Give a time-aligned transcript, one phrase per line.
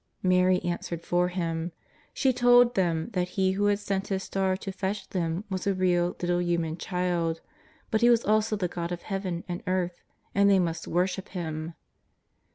[0.23, 1.73] Mary answered for Him.
[2.11, 5.75] She told them that He who had sent His star to fetch them was a
[5.75, 7.39] real, little human child,
[7.91, 10.01] but He was also the God of Heaven and earth,
[10.33, 11.75] and they must w^orship Him.